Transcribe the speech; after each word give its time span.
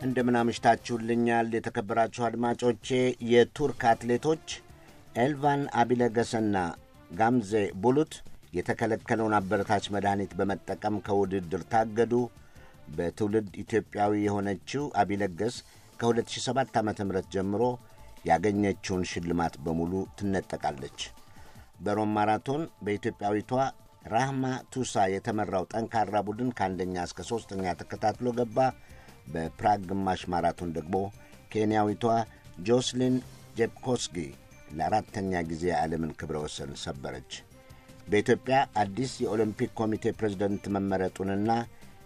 እንደምን 0.00 0.36
አምሽታችሁልኛል 0.40 1.48
የተከበራችሁ 1.56 2.22
አድማጮቼ። 2.28 2.88
የቱርክ 3.30 3.82
አትሌቶች 3.90 4.44
ኤልቫን 5.16 5.62
አቢለገሰና 5.80 6.56
ጋምዜ 7.10 7.52
ቡሉት 7.82 8.12
የተከለከለውን 8.58 9.34
አበረታች 9.38 9.84
መድኃኒት 9.94 10.32
በመጠቀም 10.38 10.96
ከውድድር 11.06 11.62
ታገዱ። 11.72 12.14
በትውልድ 12.96 13.50
ኢትዮጵያዊ 13.62 14.12
የሆነችው 14.22 14.84
አቢለገስ 15.00 15.56
ከ2007 16.00 16.78
ዓ 16.78 16.84
ም 16.84 16.92
ጀምሮ 17.34 17.62
ያገኘችውን 18.24 19.04
ሽልማት 19.10 19.54
በሙሉ 19.64 19.92
ትነጠቃለች። 20.18 21.00
በሮም 21.84 22.10
ማራቶን 22.16 22.62
በኢትዮጵያዊቷ 22.84 23.52
ራህማ 24.04 24.44
ቱሳ 24.72 25.04
የተመራው 25.12 25.64
ጠንካራ 25.72 26.16
ቡድን 26.26 26.50
ከአንደኛ 26.58 26.96
እስከ 27.08 27.20
ሦስተኛ 27.30 27.72
ተከታትሎ 27.80 28.28
ገባ። 28.38 28.58
በፕራግ 29.32 29.80
ግማሽ 29.90 30.22
ማራቶን 30.32 30.74
ደግሞ 30.76 30.96
ኬንያዊቷ 31.52 32.04
ጆስሊን 32.66 33.16
ጄፕኮስጊ 33.58 34.16
ለአራተኛ 34.70 35.32
ጊዜ 35.48 35.64
የዓለምን 35.70 36.12
ክብረ 36.18 36.36
ወሰን 36.44 36.72
ሰበረች። 36.82 37.32
በኢትዮጵያ 38.08 38.58
አዲስ 38.82 39.12
የኦሎምፒክ 39.22 39.70
ኮሚቴ 39.80 40.12
ፕሬዝደንት 40.18 40.64
መመረጡንና 40.76 41.50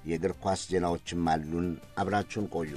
የእግር 0.09 0.35
ኳስ 0.43 0.63
ዜናዎችም 0.73 1.29
አሉን። 1.33 1.69
አብራችሁን 1.99 2.49
ቆዩ። 2.55 2.73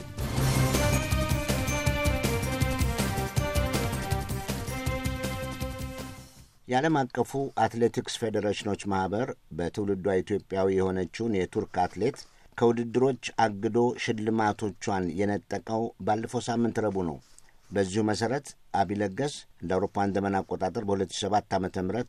የዓለም 6.68 6.96
አቀፉ 7.02 7.32
አትሌቲክስ 7.64 8.16
ፌዴሬሽኖች 8.22 8.82
ማኅበር 8.92 9.28
በትውልዷ 9.58 10.16
ኢትዮጵያዊ 10.22 10.68
የሆነችውን 10.76 11.38
የቱርክ 11.38 11.76
አትሌት 11.84 12.18
ከውድድሮች 12.58 13.24
አግዶ 13.44 13.80
ሽልማቶቿን 14.04 15.06
የነጠቀው 15.20 15.84
ባለፈው 16.06 16.42
ሳምንት 16.48 16.78
ረቡዕ 16.86 17.04
ነው። 17.10 17.18
በዚሁ 17.70 18.02
መሠረት 18.10 18.48
አቢለገስ 18.80 19.34
እንደ 19.62 19.72
አውሮፓውያን 19.76 20.14
ዘመን 20.16 20.38
አቆጣጠር 20.40 20.84
በ2007 20.90 21.56
ዓ 21.56 21.60
ም 21.60 21.68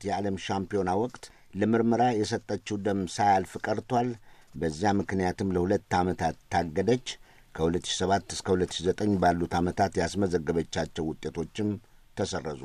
የዓለም 0.08 0.36
ሻምፒዮና 0.46 0.90
ወቅት 1.02 1.24
ለምርመራ 1.54 2.02
የሰጠችው 2.18 2.76
ደም 2.86 3.00
ሳያልፍ 3.14 3.52
ቀርቷል። 3.66 4.08
በዚያ 4.54 4.90
ምክንያትም 5.00 5.52
ለሁለት 5.54 5.94
ዓመታት 5.98 6.36
ታገደች። 6.52 7.08
ከ2007 7.54 8.34
እስከ 8.36 8.48
2009 8.56 9.16
ባሉት 9.22 9.54
ዓመታት 9.60 9.92
ያስመዘገበቻቸው 10.00 11.06
ውጤቶችም 11.10 11.70
ተሰረዙ። 12.16 12.62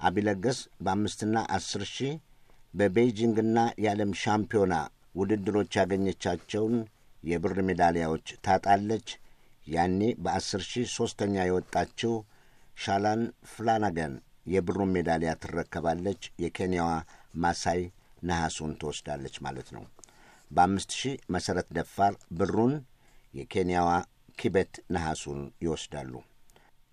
አቢለገስ 0.00 0.58
በአምስትና 0.84 1.36
አስር 1.56 1.82
ሺህ 1.92 2.14
በቤይጂንግና 2.74 3.58
የዓለም 3.84 4.12
ሻምፒዮና 4.22 4.74
ውድድሮች 5.14 5.72
ያገኘቻቸውን 5.80 6.74
የብር 7.24 7.58
ሜዳሊያዎች 7.68 8.26
ታጣለች። 8.46 9.08
ያኔ 9.66 10.00
በአስር 10.24 10.62
ሺህ 10.70 10.86
ሦስተኛ 10.96 11.34
የወጣችው 11.46 12.14
ሻላን 12.76 13.20
ፍላናገን 13.52 14.14
የብሩን 14.46 14.92
ሜዳሊያ 14.96 15.32
ትረከባለች። 15.42 16.22
የኬንያዋ 16.42 16.90
ማሳይ 17.36 17.80
ነሐሱን 18.22 18.72
ትወስዳለች 18.80 19.36
ማለት 19.46 19.68
ነው። 19.76 19.84
በአምስት 20.50 20.90
ሺህ 20.98 21.14
መሠረት 21.34 21.68
ደፋር 21.76 22.12
ብሩን፣ 22.38 22.74
የኬንያዋ 23.34 23.88
ኪቤት 24.38 24.74
ነሐሱን 24.94 25.40
ይወስዳሉ። 25.64 26.12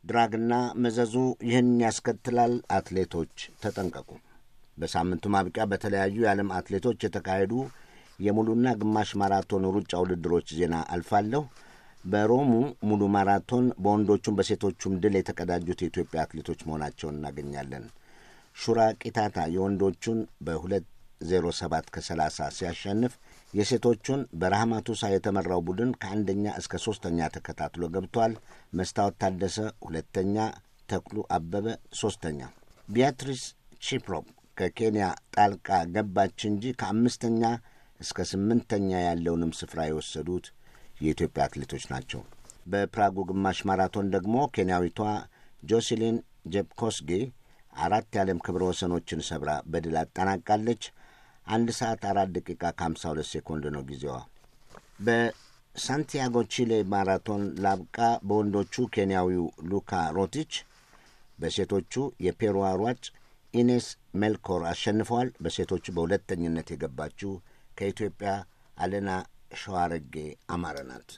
ድራግና 0.03 0.53
መዘዙ 0.83 1.15
ይህን 1.47 1.69
ያስከትላል። 1.83 2.53
አትሌቶች 2.75 3.33
ተጠንቀቁ። 3.63 4.09
በሳምንቱ 4.77 5.23
ማብቂያ 5.33 5.63
በተለያዩ 5.71 6.15
የዓለም 6.23 6.49
አትሌቶች 6.57 6.99
የተካሄዱ 7.05 7.53
የሙሉና 8.21 8.73
ግማሽ 8.79 9.11
ማራቶን 9.21 9.65
ሩጫ 9.75 9.91
ውድድሮች 10.01 10.47
ዜና 10.57 10.75
አልፋለሁ። 10.93 11.43
በሮሙ 12.03 12.51
ሙሉ 12.89 13.01
ማራቶን 13.15 13.65
በወንዶቹም 13.83 14.37
በሴቶቹም 14.37 14.93
ድል 15.01 15.15
የተቀዳጁት 15.17 15.81
የኢትዮጵያ 15.81 16.23
አትሌቶች 16.23 16.61
መሆናቸውን 16.67 17.17
እናገኛለን። 17.17 17.83
ሹራ 18.55 18.79
ቂታታ 19.01 19.37
የወንዶቹን 19.53 20.17
በሁለት 20.47 20.87
ዜሮ 21.21 21.45
ሰባት 21.57 21.85
ከሰላሳ 21.95 22.47
ሲያሸንፍ 22.55 23.13
የሴቶቹን 23.53 24.21
በረሃማቱሳ 24.41 25.11
የተመራው 25.11 25.61
ቡድን 25.67 25.91
ከአንደኛ 26.01 26.45
እስከ 26.59 26.75
ሦስተኛ 26.85 27.27
ተከታትሎ 27.35 27.89
ገብቷል። 27.95 28.33
መስታወት 28.73 29.17
ታደሰ 29.21 29.57
ሁለተኛ፣ 29.85 30.35
ተክሉ 30.89 31.17
አበበ 31.35 31.65
ሦስተኛ። 31.99 32.39
ቢያትሪስ 32.87 33.43
ቺፕሮፕ 33.85 34.25
ከኬንያ 34.57 35.05
ጣልቃ 35.35 35.67
ገባች 35.93 36.39
እንጂ 36.49 36.73
ከአምስተኛ 36.79 37.43
እስከ 38.01 38.25
ስምንተኛ 38.29 38.89
ያለውንም 39.03 39.51
ስፍራ 39.59 39.81
የወሰዱት 39.87 40.45
የኢትዮጵያ 41.01 41.45
አትሌቶች 41.45 41.83
ናቸው። 41.91 42.21
በፕራጉ 42.65 43.17
ግማሽ 43.29 43.59
ማራቶን 43.69 44.09
ደግሞ 44.15 44.35
ኬንያዊቷ 44.55 44.99
ጆሲሊን 45.63 46.17
ጄፕኮስጌ 46.53 47.09
አራት 47.79 48.07
የዓለም 48.15 48.39
ክብረ 48.45 48.63
ወሰኖችን 48.69 49.25
ሰብራ 49.27 49.51
በድል 49.71 49.95
አጠናቃለች። 50.01 50.83
አንድ 51.47 51.69
ሰዓት 51.77 52.01
አራት 52.09 52.29
ደቂቃ 52.35 52.63
ከሀምሳ 52.73 53.03
ሁለት 53.11 53.27
ሴኮንድ 53.31 53.65
ነው 53.75 53.83
ጊዜዋ። 53.89 54.15
በሳንቲያጎ 55.05 56.35
ቺሌ 56.53 56.71
ማራቶን 56.91 57.43
ላብቃ። 57.63 57.97
በወንዶቹ 58.27 58.83
ኬንያዊው 58.95 59.45
ሉካ 59.71 59.91
ሮቲች፣ 60.17 60.53
በሴቶቹ 61.37 61.93
የፔሩዋ 62.25 62.67
ሯጭ 62.81 63.03
ኢኔስ 63.53 63.87
ሜልኮር 64.21 64.61
አሸንፈዋል። 64.69 65.29
በሴቶቹ 65.43 65.85
በሁለተኝነት 65.95 66.67
የገባችው 66.73 67.31
ከኢትዮጵያ 67.81 68.31
አለና 68.77 69.11
ሸዋረጌ 69.59 70.15
አማረ 70.49 70.77
ናት። 70.89 71.09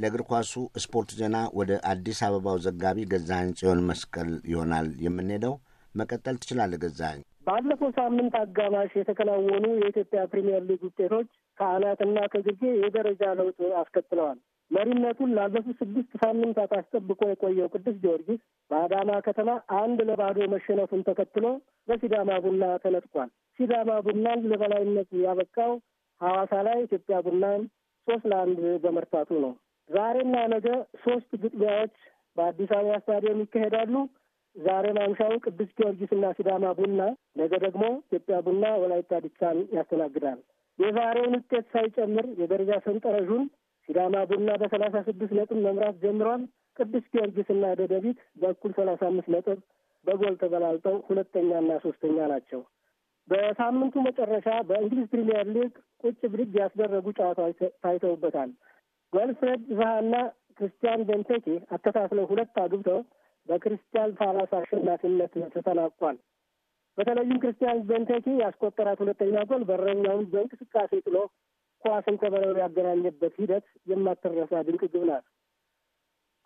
ለእግር 0.00 0.22
ኳሱ 0.28 0.52
ስፖርት 0.82 1.10
ዜና 1.20 1.36
ወደ 1.58 1.70
አዲስ 1.90 2.18
አበባው 2.26 2.58
ዘጋቢ 2.66 3.06
ገዛኸኝ 3.12 3.48
ጽዮን 3.58 3.80
መስቀል 3.88 4.30
ይሆናል 4.52 4.88
የምንሄደው። 5.04 5.54
መቀጠል 5.94 6.36
ትችላለህ 6.42 6.80
ገዛኸኝ። 6.84 7.22
ባለፈው 7.48 7.90
ሳምንት 7.98 8.34
አጋማሽ 8.40 8.92
የተከናወኑ 8.96 9.66
የኢትዮጵያ 9.76 10.22
ፕሪምየር 10.32 10.62
ሊግ 10.68 10.82
ውጤቶች 10.88 11.28
ከአናትና 11.58 12.18
ከግርጌ 12.32 12.62
የደረጃ 12.82 13.22
ለውጥ 13.38 13.58
አስከትለዋል። 13.80 14.38
መሪነቱን 14.70 15.30
ላለፉት 15.36 15.76
ስድስት 15.80 16.10
ሳምንታት 16.22 16.72
አስጠብቆ 16.78 17.20
የቆየው 17.28 17.70
ቅዱስ 17.74 17.96
ጊዮርጊስ 18.02 18.40
በአዳማ 18.70 19.10
ከተማ 19.26 19.50
አንድ 19.78 19.98
ለባዶ 20.08 20.48
መሸነፉን 20.54 21.04
ተከትሎ 21.08 21.44
በሲዳማ 21.88 22.30
ቡና 22.44 22.64
ተነጥቋል። 22.82 23.30
ሲዳማ 23.58 23.92
ቡናን 24.06 24.40
ለበላይነት 24.50 25.08
ያበቃው 25.22 25.72
ሐዋሳ 26.20 26.52
ላይ 26.66 26.78
ኢትዮጵያ 26.84 27.16
ቡናን 27.26 27.62
ሶስት 28.08 28.26
ለአንድ 28.32 28.60
በመርታቱ 28.84 29.30
ነው። 29.44 29.52
ዛሬና 29.88 30.36
ነገ 30.54 30.68
ሶስት 31.04 31.30
ግጥሚያዎች 31.42 31.96
በአዲስ 32.36 32.70
አበባ 32.76 32.96
ስታዲየም 33.00 33.42
ይካሄዳሉ። 33.44 33.94
ዛሬ 34.56 34.86
ማምሻው 34.96 35.32
ቅዱስ 35.44 35.70
ጊዮርጊስና 35.78 36.26
ሲዳማ 36.36 36.66
ቡና፣ 36.78 37.00
ነገ 37.40 37.52
ደግሞ 37.64 37.84
ኢትዮጵያ 38.00 38.36
ቡና 38.46 38.64
ወላይታ 38.82 39.20
ዲቻን 39.24 39.58
ያስተናግዳል። 39.76 40.38
የዛሬውን 40.78 41.36
ውጤት 41.38 41.66
ሳይጨምር 41.74 42.26
የደረጃ 42.40 42.72
ሰንጠረዡን 42.84 43.44
ሲዳማ 43.88 44.16
ቡና 44.30 44.50
በሰላሳ 44.60 44.96
ስድስት 45.06 45.32
ነጥብ 45.36 45.58
መምራት 45.66 45.96
ጀምሯል። 46.02 46.42
ቅዱስ 46.76 47.04
ጊዮርጊስና 47.12 47.66
ደደቢት 47.78 48.18
በእኩል 48.40 48.72
ሰላሳ 48.76 49.00
አምስት 49.08 49.28
ነጥብ 49.34 49.58
በጎል 50.06 50.34
ተበላልጠው 50.42 50.96
ሁለተኛና 51.08 51.70
ሶስተኛ 51.84 52.26
ናቸው። 52.32 52.60
በሳምንቱ 53.28 53.94
መጨረሻ 54.06 54.48
በእንግሊዝ 54.68 55.06
ፕሪምየር 55.12 55.46
ሊግ 55.56 55.72
ቁጭ 56.04 56.20
ብድግ 56.32 56.54
ያስደረጉ 56.60 57.06
ጨዋታዎች 57.18 57.58
ታይተውበታል። 57.82 58.50
ዊልፍሬድ 59.12 59.64
ዛሃና 59.78 60.14
ክርስቲያን 60.58 61.06
ቤንቴኬ 61.08 61.46
አከታትለው 61.70 62.28
ሁለት 62.30 62.56
አግብተው 62.62 63.00
በክሪስታል 63.48 64.16
ፓላስ 64.20 64.52
አሸናፊነት 64.58 65.34
ተጠናቋል። 65.54 66.16
በተለይም 66.98 67.40
ክርስቲያን 67.42 67.84
ቤንቴኬ 67.88 68.26
ያስቆጠራት 68.40 68.98
ሁለተኛ 69.04 69.44
ጎል 69.50 69.62
በረኛውን 69.68 70.24
በእንቅስቃሴ 70.32 70.92
ጥሎ 71.06 71.16
ኳስን 71.84 72.16
ከመረቡ 72.20 72.54
ያገናኘበት 72.62 73.34
ሂደት 73.40 73.66
የማትረሳ 73.90 74.62
ድንቅ 74.66 74.82
ግብ 74.86 75.04
ናት። 75.10 75.24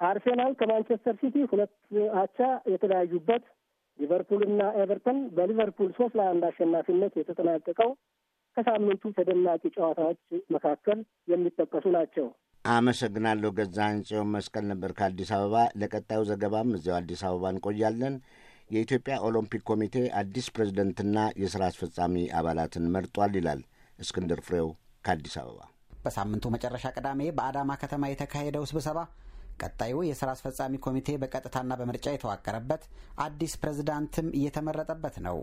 አርሴናል 0.01 0.53
ከማንቸስተር 0.61 1.15
ሲቲ 1.21 1.37
ሁለት 1.51 1.73
አቻ 2.23 2.39
የተለያዩበት፣ 2.73 3.45
ሊቨርፑልና 3.99 4.63
ኤቨርተን 4.83 5.19
በሊቨርፑል 5.37 5.91
ሶስት 5.99 6.15
ለአንድ 6.19 6.45
አሸናፊነት 6.49 7.13
የተጠናቀቀው 7.19 7.91
ከሳምንቱ 8.57 9.13
ተደናቂ 9.17 9.63
ጨዋታዎች 9.77 10.19
መካከል 10.55 10.99
የሚጠቀሱ 11.33 11.85
ናቸው። 11.97 12.27
አመሰግናለሁ። 12.65 13.51
ገዛኸኝ 13.59 13.99
ጽዮን 14.09 14.33
መስቀል 14.35 14.65
ነበር 14.73 14.91
ከአዲስ 14.99 15.31
አበባ። 15.37 15.55
ለቀጣዩ 15.81 16.21
ዘገባም 16.31 16.75
እዚያው 16.77 16.99
አዲስ 16.99 17.23
አበባ 17.29 17.51
እንቆያለን። 17.55 18.17
የኢትዮጵያ 18.71 19.15
ኦሎምፒክ 19.27 19.63
ኮሚቴ 19.71 19.97
አዲስ 20.21 20.47
ፕሬዝደንትና 20.55 21.17
የሥራ 21.43 21.63
አስፈጻሚ 21.71 22.17
አባላትን 22.39 22.87
መርጧል 22.95 23.35
ይላል 23.39 23.61
እስክንድር 23.99 24.41
ፍሬው 24.47 24.69
ከአዲስ 25.05 25.37
አበባ። 25.41 25.61
በሳምንቱ 26.05 26.45
መጨረሻ 26.55 26.87
ቅዳሜ 26.97 27.23
በአዳማ 27.37 27.73
ከተማ 27.83 28.09
የተካሄደው 28.11 28.65
ስብሰባ 28.71 28.99
ቀጣዩ 29.63 29.97
የሥራ 30.07 30.29
አስፈጻሚ 30.37 30.75
ኮሚቴ 30.85 31.09
በቀጥታና 31.23 31.73
በምርጫ 31.81 32.07
የተዋቀረበት 32.13 32.83
አዲስ 33.25 33.53
ፕሬዝዳንትም 33.61 34.29
እየተመረጠበት 34.39 35.17
ነው። 35.27 35.37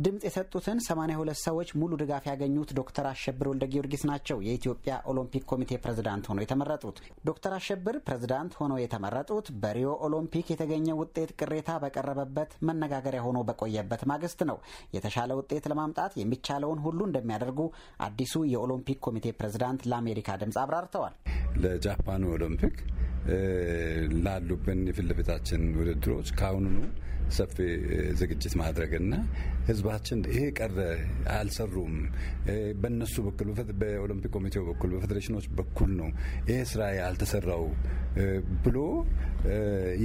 ድምፅ 0.00 0.22
የሰጡትን 0.26 0.78
82 0.82 1.40
ሰዎች 1.40 1.68
ሙሉ 1.80 1.92
ድጋፍ 2.00 2.24
ያገኙት 2.28 2.70
ዶክተር 2.78 3.06
አሸብር 3.08 3.46
ወልደ 3.50 3.64
ጊዮርጊስ 3.72 4.02
ናቸው 4.10 4.38
የኢትዮጵያ 4.46 4.92
ኦሎምፒክ 5.10 5.42
ኮሚቴ 5.50 5.78
ፕሬዝዳንት 5.82 6.28
ሆነው 6.30 6.44
የተመረጡት። 6.44 6.98
ዶክተር 7.28 7.54
አሸብር 7.56 7.96
ፕሬዝዳንት 8.06 8.54
ሆነው 8.60 8.78
የተመረጡት 8.82 9.48
በሪዮ 9.62 9.90
ኦሎምፒክ 10.06 10.46
የተገኘ 10.52 10.88
ውጤት 11.00 11.32
ቅሬታ 11.40 11.76
በቀረበበት 11.84 12.54
መነጋገሪያ 12.68 13.24
ሆኖ 13.26 13.40
በቆየበት 13.50 14.04
ማግስት 14.12 14.42
ነው። 14.50 14.58
የተሻለ 14.96 15.36
ውጤት 15.40 15.66
ለማምጣት 15.72 16.14
የሚቻለውን 16.20 16.82
ሁሉ 16.86 17.00
እንደሚያደርጉ 17.08 17.60
አዲሱ 18.06 18.44
የኦሎምፒክ 18.54 19.00
ኮሚቴ 19.08 19.34
ፕሬዝዳንት 19.40 19.86
ለአሜሪካ 19.92 20.38
ድምፅ 20.42 20.58
አብራርተዋል። 20.64 21.14
ለጃፓኑ 21.62 22.22
ኦሎምፒክ 22.36 22.76
ላሉብን 24.24 24.80
የፊት 24.88 25.06
ለፊታችን 25.08 25.62
ውድድሮች 25.78 26.28
ከአሁኑኑ 26.38 26.78
ሰፊ 27.30 27.56
ዝግጅት 28.20 28.54
ማድረግና 28.60 29.14
ህዝባችን 29.68 30.20
ይሄ 30.30 30.40
ቀረ 30.58 30.78
አልሰሩም፣ 31.34 31.94
በእነሱ 32.80 33.14
በኩል 33.26 33.48
በኦሎምፒክ 33.82 34.32
ኮሚቴው 34.36 34.64
በኩል 34.70 34.90
በፌዴሬሽኖች 34.94 35.46
በኩል 35.60 35.90
ነው 36.00 36.08
ይሄ 36.48 36.58
ስራ 36.72 36.82
ያልተሰራው 36.98 37.64
ብሎ 38.64 38.78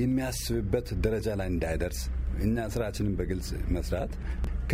የሚያስብበት 0.02 0.90
ደረጃ 1.06 1.28
ላይ 1.42 1.50
እንዳይደርስ 1.54 2.02
እኛ 2.46 2.68
ስራችንን 2.74 3.14
በግልጽ 3.20 3.50
መስራት 3.76 4.14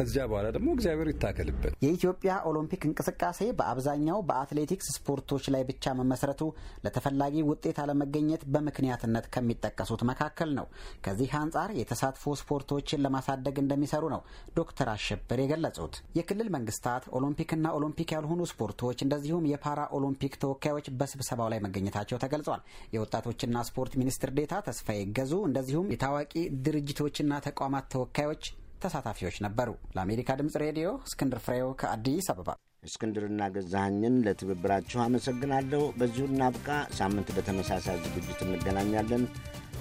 ከዚያ 0.02 0.24
በኋላ 0.30 0.48
ደግሞ 0.54 0.70
እግዚአብሔር 0.76 1.08
ይታከልበት። 1.12 1.74
የኢትዮጵያ 1.84 2.32
ኦሎምፒክ 2.50 2.82
እንቅስቃሴ 2.88 3.40
በአብዛኛው 3.58 4.20
በአትሌቲክስ 4.30 4.88
ስፖርቶች 4.96 5.44
ላይ 5.54 5.64
ብቻ 5.68 5.94
መመስረቱ 6.00 6.42
ለተፈላጊ 6.86 7.44
ውጤት 7.50 7.78
አለመገኘት 7.84 8.44
በምክንያትነት 8.54 9.26
ከሚጠቀሱት 9.34 10.02
መካከል 10.10 10.50
ነው። 10.58 10.66
ከዚህ 11.06 11.34
አንጻር 11.42 11.72
የተሳትፎ 11.80 12.34
ስፖርቶችን 12.42 13.04
ለማሳደግ 13.06 13.58
እንደሚሰሩ 13.64 14.04
ነው 14.16 14.24
ዶክተር 14.58 14.90
አሸብር 14.96 15.42
የገለጹት። 15.44 15.94
የክልል 16.20 16.50
መንግስታት፣ 16.56 17.06
ኦሎምፒክና 17.18 17.76
ኦሎምፒክ 17.78 18.12
ያልሆኑ 18.16 18.42
ስፖርቶች 18.52 18.98
እንደዚሁም 19.06 19.48
የፓራ 19.52 19.80
ኦሎምፒክ 19.98 20.34
ተወካዮች 20.44 20.90
በስብሰባው 21.00 21.52
ላይ 21.54 21.62
መገኘታቸው 21.66 22.22
ተገልጿል። 22.26 22.64
የወጣቶችና 22.96 23.64
ስፖርት 23.70 23.94
ሚኒስትር 24.02 24.32
ዴታ 24.40 24.64
ተስፋዬ 24.68 25.04
ገዙ 25.18 25.36
እንደዚሁም 25.48 25.94
የታዋቂ 25.94 26.34
ድርጅቶችና 26.66 27.32
ተቋማት 27.48 27.88
ተወካዮች 27.94 28.44
ተሳታፊዎች 28.82 29.38
ነበሩ። 29.46 29.70
ለአሜሪካ 29.96 30.38
ድምጽ 30.40 30.56
ሬዲዮ 30.64 30.88
እስክንድር 31.08 31.42
ፍሬው 31.46 31.70
ከአዲስ 31.82 32.28
አበባ። 32.34 32.50
እስክንድርና 32.84 33.42
ገዛኸኝን 33.56 34.16
ለትብብራችሁ 34.26 35.00
አመሰግናለሁ። 35.04 35.84
በዚሁ 36.00 36.26
እናብቃ። 36.30 36.68
ሳምንት 37.00 37.30
በተመሳሳይ 37.38 38.00
ዝግጅት 38.08 38.42
እንገናኛለን። 38.48 39.26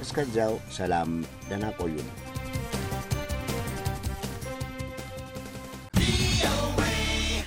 እስከዚያው 0.01 0.55
ሰላም፣ 0.77 1.13
ደህና 1.49 1.67
ቆዩ 1.79 1.97
ነው 2.03 2.15